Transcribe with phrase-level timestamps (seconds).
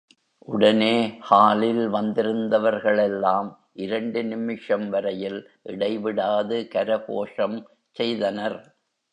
[0.47, 0.93] உடனே
[1.19, 3.49] ஹாலில் வந்திருந்தவர்களெல்லாம்
[3.77, 5.39] இரண்டு நிமிஷம் வரையில்
[5.63, 7.57] இடைவிடாது கரகோஷம்
[7.95, 8.59] செய்தனர்.